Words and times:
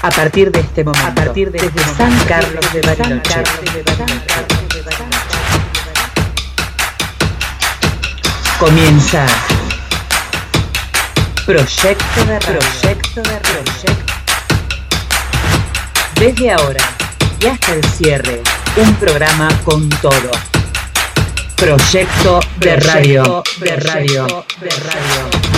A 0.00 0.10
partir 0.10 0.52
de 0.52 0.60
este 0.60 0.84
momento, 0.84 1.08
a 1.08 1.12
partir 1.12 1.50
de 1.50 1.58
desde 1.58 1.94
San 1.96 2.16
Carlos 2.20 2.72
de 2.72 2.80
Bariloche, 2.82 3.42
comienza 8.60 9.26
Proyecto 11.44 12.24
de 12.26 12.38
Proyecto 12.38 13.22
de 13.22 13.36
Proyecto. 13.38 14.14
Desde 16.14 16.52
ahora 16.52 16.84
y 17.40 17.46
hasta 17.46 17.74
el 17.74 17.84
cierre, 17.84 18.42
un 18.76 18.94
programa 18.94 19.48
con 19.64 19.88
todo. 19.88 20.30
Proyecto 21.56 22.38
de 22.58 22.76
radio, 22.76 23.42
de 23.60 23.76
radio, 23.76 24.44
de 24.60 24.70
radio. 24.70 25.57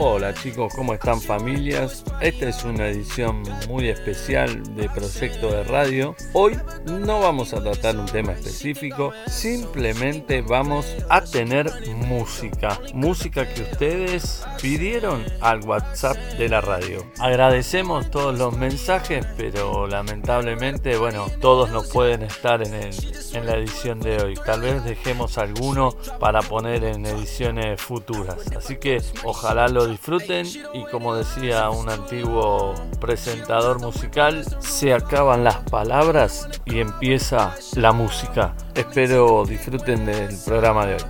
Hola 0.00 0.34
chicos, 0.34 0.72
¿cómo 0.74 0.92
están 0.92 1.20
familias? 1.20 2.02
Esta 2.20 2.48
es 2.48 2.64
una 2.64 2.88
edición 2.88 3.44
muy 3.68 3.88
especial 3.88 4.74
de 4.74 4.88
Proyecto 4.88 5.52
de 5.52 5.62
Radio. 5.62 6.16
Hoy 6.32 6.58
no 6.84 7.20
vamos 7.20 7.54
a 7.54 7.62
tratar 7.62 7.96
un 7.96 8.06
tema 8.06 8.32
específico, 8.32 9.12
simplemente 9.28 10.42
vamos 10.42 10.84
a 11.08 11.20
tener 11.20 11.70
música. 11.94 12.80
Música 12.92 13.48
que 13.48 13.62
ustedes 13.62 14.44
pidieron 14.60 15.24
al 15.40 15.60
WhatsApp 15.60 16.16
de 16.38 16.48
la 16.48 16.60
radio. 16.60 17.06
Agradecemos 17.20 18.10
todos 18.10 18.36
los 18.36 18.56
mensajes, 18.56 19.24
pero 19.36 19.86
lamentablemente, 19.86 20.96
bueno, 20.96 21.26
todos 21.40 21.70
no 21.70 21.82
pueden 21.82 22.22
estar 22.24 22.66
en, 22.66 22.74
en 22.74 23.46
la 23.46 23.56
edición 23.56 24.00
de 24.00 24.20
hoy. 24.20 24.34
Tal 24.44 24.60
vez 24.60 24.84
dejemos 24.84 25.38
alguno 25.38 25.90
para 26.18 26.42
poner 26.42 26.82
en 26.82 27.06
ediciones 27.06 27.80
futuras. 27.80 28.38
Así 28.56 28.76
que 28.76 29.00
ojalá 29.22 29.68
lo 29.68 29.83
disfruten 29.86 30.46
y 30.72 30.84
como 30.90 31.14
decía 31.14 31.70
un 31.70 31.88
antiguo 31.88 32.74
presentador 33.00 33.80
musical, 33.80 34.44
se 34.60 34.92
acaban 34.92 35.44
las 35.44 35.58
palabras 35.70 36.48
y 36.64 36.80
empieza 36.80 37.54
la 37.76 37.92
música. 37.92 38.54
Espero 38.74 39.44
disfruten 39.44 40.06
del 40.06 40.36
programa 40.44 40.86
de 40.86 40.94
hoy. 40.94 41.00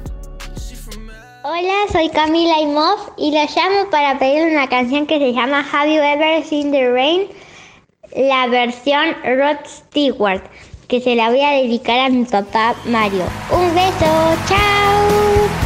Hola, 1.47 1.75
soy 1.93 2.09
Camila 2.09 2.59
Imov 2.59 2.99
y 3.19 3.31
la 3.31 3.45
llamo 3.45 3.91
para 3.91 4.19
pedir 4.19 4.51
una 4.51 4.67
canción 4.69 5.07
que 5.07 5.19
se 5.19 5.33
llama 5.33 5.67
Have 5.73 5.95
You 5.95 6.01
Ever 6.01 6.43
Seen 6.43 6.71
the 6.71 6.91
Rain? 6.91 7.29
La 8.17 8.47
versión 8.47 9.15
Rod 9.25 9.59
Stewart, 9.67 10.43
que 10.89 11.01
se 11.01 11.15
la 11.15 11.29
voy 11.29 11.43
a 11.43 11.51
dedicar 11.51 11.99
a 11.99 12.09
mi 12.09 12.25
papá 12.25 12.75
Mario. 12.87 13.25
Un 13.51 13.75
beso, 13.75 14.37
chao. 14.49 15.64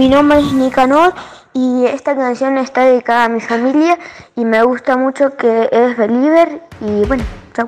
Mi 0.00 0.08
nombre 0.08 0.38
es 0.38 0.54
Nicanor 0.54 1.12
y 1.52 1.84
esta 1.84 2.16
canción 2.16 2.56
está 2.56 2.86
dedicada 2.86 3.24
a 3.24 3.28
mi 3.28 3.38
familia 3.38 3.98
y 4.34 4.46
me 4.46 4.62
gusta 4.62 4.96
mucho 4.96 5.36
que 5.36 5.68
es 5.70 5.94
Believer 5.94 6.62
y 6.80 7.04
bueno, 7.04 7.22
chao. 7.52 7.66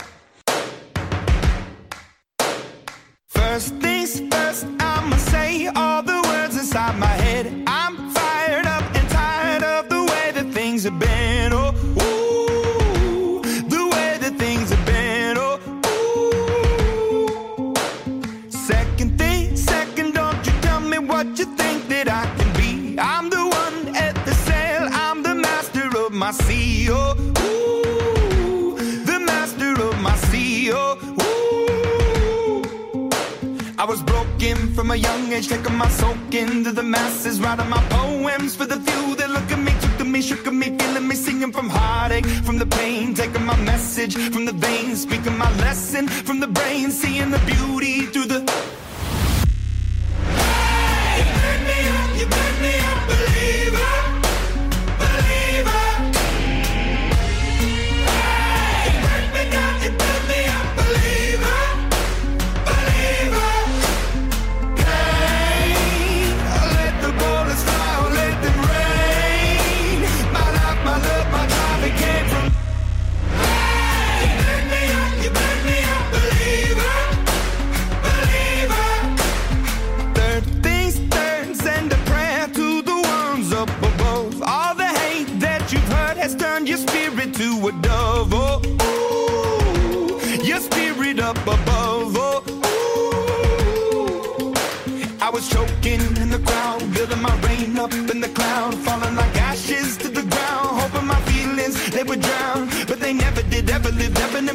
stage, 35.43 35.59
taking 35.59 35.77
my 35.77 35.89
soak 35.89 36.35
into 36.35 36.73
the 36.73 36.83
masses, 36.83 37.41
riding 37.41 37.69
my 37.69 37.92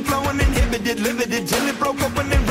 flowing, 0.07 0.39
inhibited, 0.39 0.99
limited, 0.99 1.47
till 1.47 1.67
it 1.67 1.77
broke 1.79 2.01
open 2.01 2.31
and 2.31 2.46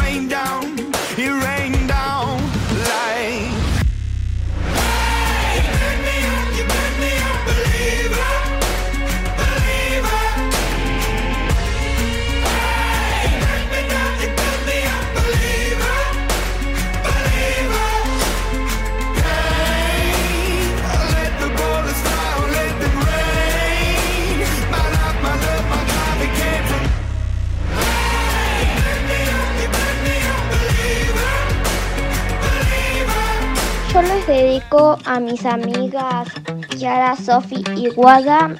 a 34.28 35.20
mis 35.20 35.44
amigas 35.44 36.28
Yara, 36.76 37.14
Sophie 37.16 37.62
y 37.76 37.90
Wada. 37.96 38.56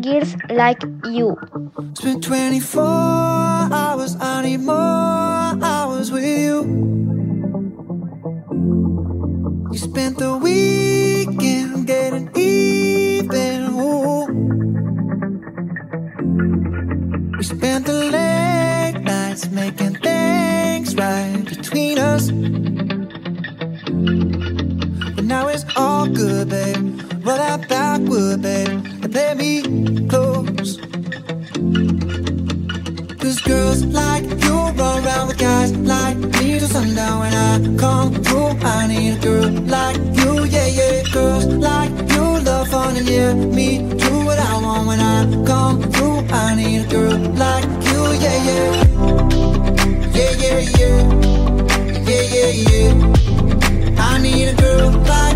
Girls 0.00 0.36
like 0.48 0.80
you. 1.10 1.36
Spent 1.94 2.22
24 2.22 2.82
hours, 2.84 4.16
I 4.20 4.42
need 4.42 4.60
more 4.60 4.74
hours 5.64 6.12
with 6.12 6.24
you. 6.24 6.62
You 9.72 9.78
spent 9.78 10.18
the 10.18 10.36
weekend 10.36 11.88
getting 11.88 12.30
even. 12.36 13.74
Ooh. 13.74 14.26
We 17.36 17.42
spent 17.42 17.86
the 17.86 17.92
late 17.92 19.02
nights 19.02 19.50
making 19.50 19.96
things 19.96 20.94
right 20.94 21.44
between 21.44 21.98
us 21.98 22.30
it's 25.54 25.64
all 25.76 26.06
good, 26.08 26.48
babe. 26.48 26.76
Roll 27.24 27.36
that 27.36 27.68
backward, 27.68 28.42
babe, 28.42 28.68
and 29.02 29.12
play 29.12 29.34
me 29.34 29.62
close. 30.08 30.78
Cause 33.20 33.40
girls 33.42 33.84
like 33.86 34.24
you 34.44 34.54
run 34.78 35.04
around 35.04 35.28
with 35.28 35.38
guys 35.38 35.70
like 35.76 36.16
me 36.16 36.58
till 36.58 36.68
sundown. 36.68 37.20
When 37.20 37.34
I 37.34 37.76
come 37.78 38.12
through, 38.24 38.52
I 38.76 38.86
need 38.88 39.16
a 39.16 39.20
girl 39.20 39.50
like 39.76 39.96
you, 40.20 40.44
yeah, 40.44 40.66
yeah. 40.66 41.02
Girls 41.12 41.46
like 41.46 41.92
you 42.12 42.24
love 42.48 42.68
fun 42.68 42.96
and 42.96 43.08
yeah, 43.08 43.34
me 43.34 43.78
do 43.78 44.12
what 44.26 44.38
I 44.38 44.60
want. 44.60 44.86
When 44.88 45.00
I 45.00 45.44
come 45.46 45.82
through, 45.92 46.18
I 46.30 46.54
need 46.56 46.84
a 46.84 46.88
girl 46.88 47.18
like 47.44 47.64
you, 47.88 48.00
yeah, 48.24 48.38
yeah. 48.48 48.70
Yeah, 50.16 50.32
yeah, 50.44 50.60
yeah. 50.78 50.98
Yeah, 52.08 52.24
yeah, 52.34 52.52
yeah. 52.68 52.90
I 53.98 54.18
need 54.20 54.48
a 54.48 54.54
girl 54.54 54.90
like 54.90 55.33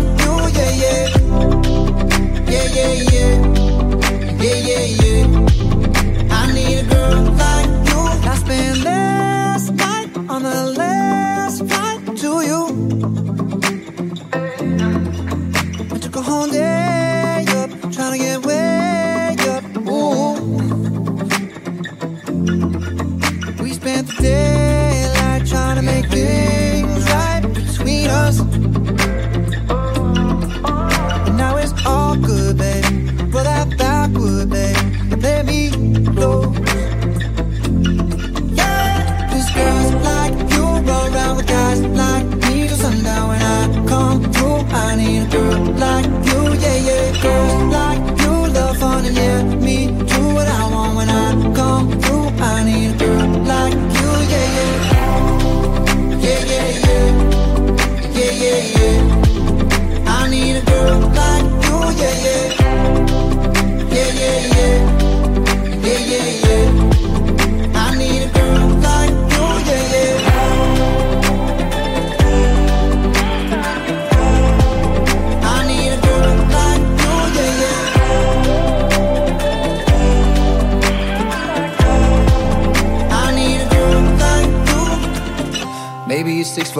yeah, 0.79 1.07
yeah. 2.47 2.47
Yeah, 2.51 2.67
yeah, 2.77 2.93
yeah. 3.13 4.85
Yeah. 5.03 5.25
I 6.31 6.53
need 6.53 6.79
a 6.79 6.83
girl 6.89 7.23
like 7.43 7.69
you. 7.89 7.99
I 8.31 8.35
spent 8.37 8.83
last 8.83 9.71
night 9.73 10.09
on 10.29 10.43
the 10.43 10.73
last 10.77 11.57
flight 11.67 12.17
to 12.21 12.31
you. 12.49 12.61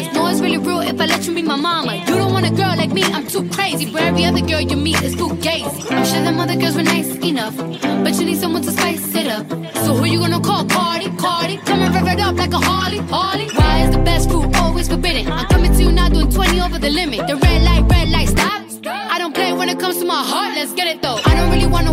niggas. 0.00 0.14
No, 0.14 0.26
it's 0.28 0.40
really 0.40 0.58
real 0.58 0.80
if 0.80 1.00
I 1.00 1.06
let 1.06 1.26
you 1.26 1.34
be 1.34 1.42
my 1.42 1.56
mama. 1.56 1.96
You 1.96 2.16
don't 2.16 2.32
want 2.32 2.46
a 2.46 2.50
girl 2.50 2.76
like 2.76 2.92
me, 2.92 3.04
I'm 3.04 3.26
too 3.26 3.48
crazy. 3.50 3.86
For 3.86 3.98
every 3.98 4.24
other 4.24 4.40
girl 4.40 4.60
you 4.60 4.76
meet 4.76 5.00
is 5.02 5.14
too 5.14 5.28
gazy. 5.28 5.90
I'm 5.90 6.04
sure 6.04 6.22
them 6.22 6.38
other 6.40 6.56
girls 6.56 6.76
were 6.76 6.82
nice 6.82 7.14
enough, 7.16 7.56
but 7.56 8.14
you 8.14 8.24
need 8.26 8.38
someone 8.38 8.62
to 8.62 8.72
spice 8.72 9.14
it 9.14 9.26
up. 9.26 9.48
So 9.84 9.94
who 9.94 10.04
you 10.04 10.18
gonna 10.18 10.40
call? 10.40 10.64
Cardi, 10.64 11.10
Cardi. 11.16 11.56
Coming 11.58 11.92
rev 11.92 12.06
it 12.06 12.20
up 12.20 12.36
like 12.36 12.52
a 12.52 12.58
Harley, 12.58 12.98
Harley. 12.98 13.48
Why 13.54 13.84
is 13.84 13.90
the 13.96 14.02
best 14.02 14.30
food 14.30 14.54
always 14.56 14.88
forbidden? 14.88 15.30
I'm 15.32 15.46
coming 15.46 15.72
to 15.72 15.82
you 15.82 15.92
now 15.92 16.08
doing 16.08 16.30
20 16.30 16.60
over 16.60 16.78
the 16.78 16.90
limit. 16.90 17.26
The 17.26 17.36
red 17.36 17.62
light, 17.62 17.84
red 17.90 18.08
light, 18.08 18.28
stop. 18.28 18.62
I 18.86 19.18
don't 19.18 19.34
play 19.34 19.52
when 19.52 19.68
it 19.68 19.78
comes 19.78 19.98
to 19.98 20.04
my 20.04 20.22
heart, 20.22 20.54
let's 20.54 20.72
get 20.72 20.86
it 20.86 21.02
though. 21.02 21.18
I 21.24 21.34
don't 21.34 21.50
really 21.50 21.66
wanna 21.66 21.92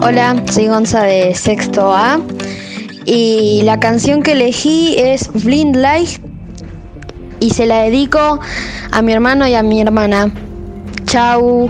Hola, 0.00 0.44
soy 0.48 0.68
Gonza 0.68 1.02
de 1.02 1.34
Sexto 1.34 1.92
A 1.92 2.20
y 3.04 3.62
la 3.64 3.80
canción 3.80 4.22
que 4.22 4.32
elegí 4.32 4.94
es 4.96 5.28
Blind 5.44 5.74
Light 5.74 6.20
y 7.40 7.50
se 7.50 7.66
la 7.66 7.82
dedico 7.82 8.38
a 8.92 9.02
mi 9.02 9.12
hermano 9.12 9.48
y 9.48 9.54
a 9.54 9.62
mi 9.64 9.80
hermana. 9.80 10.30
Chau. 11.04 11.68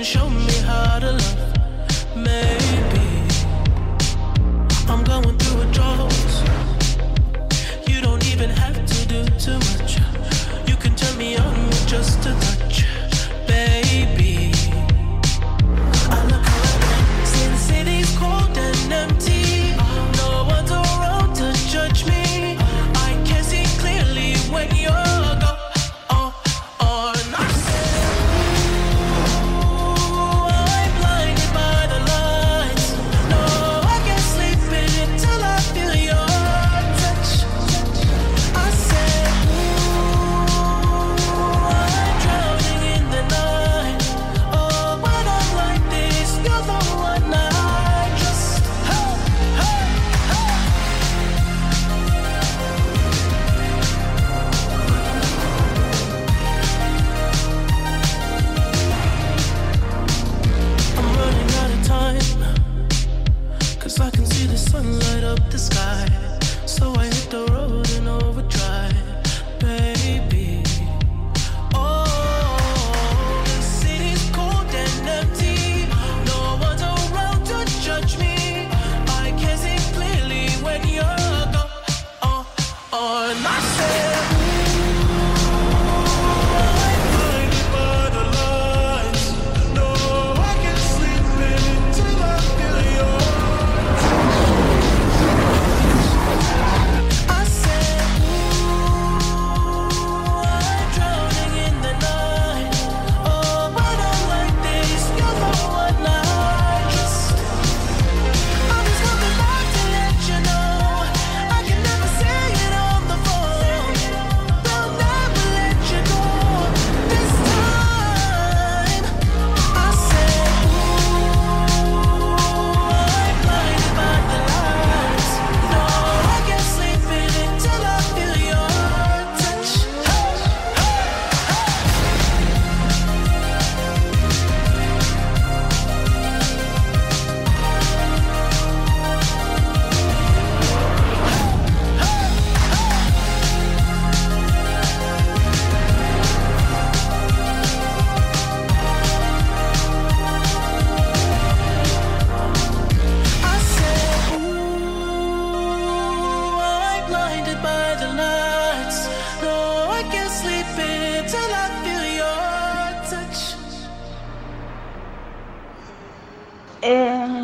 can 0.00 0.04
show 0.06 0.30
me 0.30 0.50
how 0.64 0.98
to 0.98 1.12
love. 1.12 1.59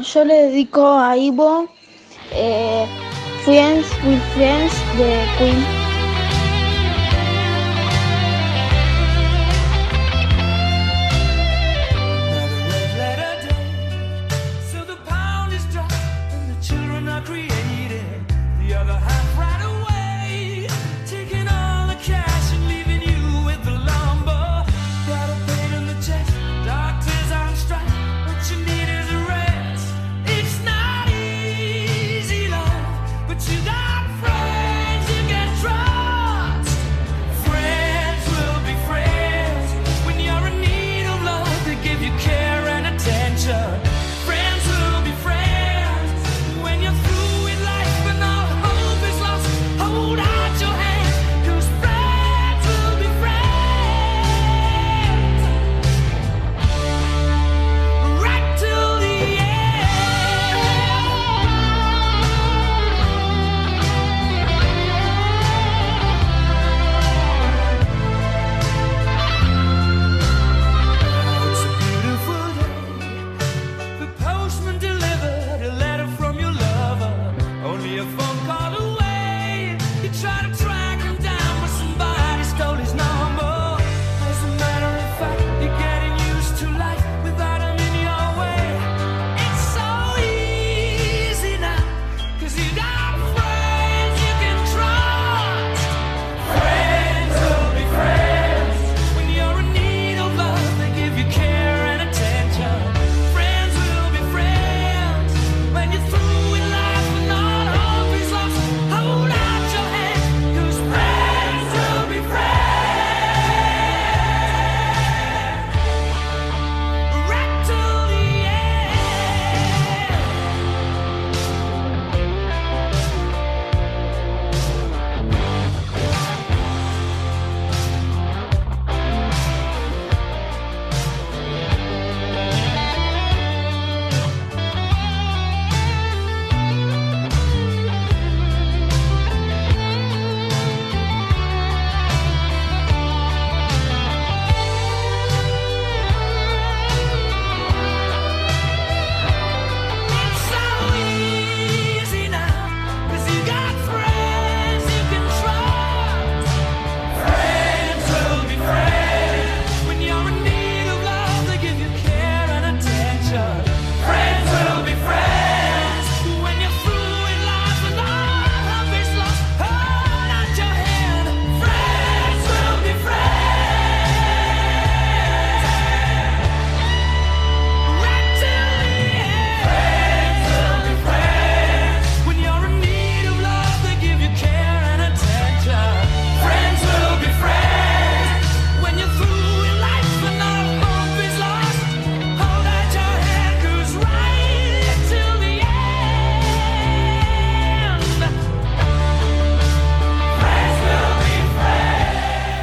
Yo 0.03 0.25
le 0.25 0.35
dedico 0.35 0.87
a 0.87 1.17
Ivo 1.17 1.69
eh, 2.33 2.87
Friends 3.45 3.87
with 4.05 4.21
Friends 4.35 4.73
de 4.99 5.27
Queen. 5.39 5.76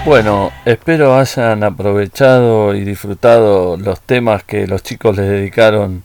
Bueno, 0.06 0.52
espero 0.66 1.16
hayan 1.16 1.64
aprovechado 1.64 2.76
y 2.76 2.84
disfrutado 2.84 3.78
los 3.78 4.02
temas 4.02 4.44
que 4.44 4.68
los 4.68 4.84
chicos 4.84 5.16
les 5.16 5.30
dedicaron 5.30 6.04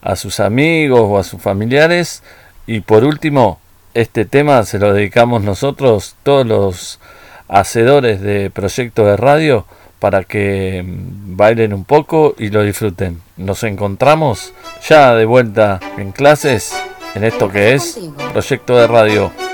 a 0.00 0.16
sus 0.16 0.40
amigos 0.40 1.00
o 1.02 1.18
a 1.18 1.24
sus 1.24 1.42
familiares. 1.42 2.22
Y 2.66 2.80
por 2.80 3.04
último, 3.04 3.60
este 3.92 4.24
tema 4.24 4.64
se 4.64 4.78
lo 4.78 4.94
dedicamos 4.94 5.42
nosotros, 5.42 6.16
todos 6.22 6.46
los 6.46 7.00
hacedores 7.48 8.22
de 8.22 8.48
proyectos 8.48 9.04
de 9.04 9.16
radio, 9.18 9.66
para 9.98 10.24
que 10.24 10.82
mm, 10.82 11.36
bailen 11.36 11.74
un 11.74 11.84
poco 11.84 12.34
y 12.38 12.48
lo 12.48 12.62
disfruten. 12.62 13.20
Nos 13.36 13.62
encontramos 13.62 14.54
ya 14.88 15.14
de 15.14 15.26
vuelta 15.26 15.80
en 15.98 16.12
clases 16.12 16.74
en 17.14 17.24
esto 17.24 17.50
que 17.50 17.74
es 17.74 18.00
proyecto 18.32 18.76
de 18.78 18.86
radio. 18.86 19.53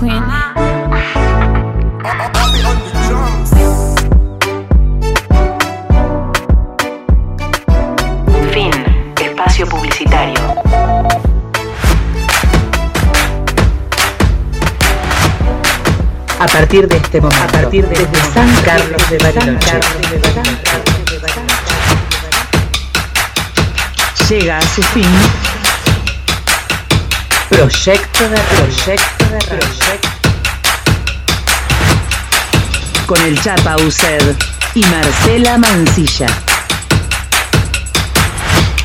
Queen. 0.00 0.24
Fin. 8.50 8.70
Espacio 9.20 9.66
publicitario. 9.66 10.40
A 16.38 16.46
partir 16.46 16.88
de 16.88 16.96
este 16.96 17.20
momento, 17.20 17.42
a 17.42 17.48
partir 17.48 17.86
de 17.86 17.98
desde 17.98 18.32
San 18.32 18.54
Carlos 18.64 19.10
de 19.10 19.18
Bariloche, 19.18 19.80
llega 24.30 24.56
a 24.56 24.62
su 24.62 24.82
fin 24.82 25.04
Proyecto 27.50 28.28
de 28.30 28.38
Proyecto 28.38 29.19
de 29.30 29.38
con 33.06 33.20
el 33.22 33.40
Chapa 33.40 33.76
Used 33.76 34.36
y 34.74 34.84
Marcela 34.86 35.58
Mancilla. 35.58 36.26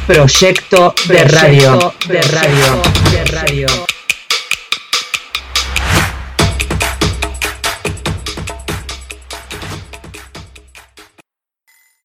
Proyecto 0.05 0.93
de 1.07 1.23
radio, 1.25 1.93
de 2.07 2.21
radio, 2.21 2.81
de 3.11 3.25
radio. 3.25 3.94